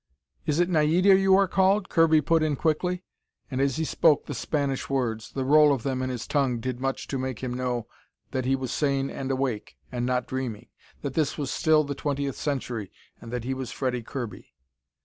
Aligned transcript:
"Is 0.47 0.59
it 0.59 0.67
Naida 0.67 1.15
you 1.15 1.35
are 1.35 1.47
called?" 1.47 1.87
Kirby 1.87 2.21
put 2.21 2.41
in 2.41 2.55
quickly, 2.55 3.03
and 3.51 3.61
as 3.61 3.75
he 3.75 3.83
spoke 3.85 4.25
the 4.25 4.33
Spanish 4.33 4.89
words, 4.89 5.31
the 5.31 5.45
roll 5.45 5.71
of 5.71 5.83
them 5.83 6.01
on 6.01 6.09
his 6.09 6.25
tongue 6.25 6.59
did 6.59 6.79
much 6.79 7.05
to 7.09 7.19
make 7.19 7.43
him 7.43 7.53
know 7.53 7.85
that 8.31 8.45
he 8.45 8.55
was 8.55 8.71
sane 8.71 9.11
and 9.11 9.29
awake, 9.29 9.77
and 9.91 10.03
not 10.03 10.25
dreaming, 10.25 10.69
that 11.03 11.13
this 11.13 11.37
was 11.37 11.51
still 11.51 11.83
the 11.83 11.93
Twentieth 11.93 12.35
Century, 12.35 12.91
and 13.21 13.31
that 13.31 13.43
he 13.43 13.53
was 13.53 13.71
Freddie 13.71 14.01
Kirby. 14.01 14.55